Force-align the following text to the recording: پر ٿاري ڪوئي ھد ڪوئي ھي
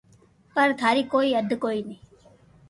پر 0.53 0.67
ٿاري 0.79 1.03
ڪوئي 1.11 1.29
ھد 1.37 1.49
ڪوئي 1.63 1.79
ھي 1.87 1.95